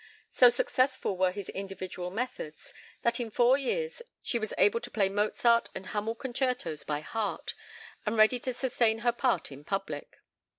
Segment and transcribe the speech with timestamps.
[0.31, 5.09] So successful were his individual methods that in four years she was able to play
[5.09, 7.53] Mozart and Hummel concertos by heart,
[8.03, 10.17] and ready to sustain her part in public.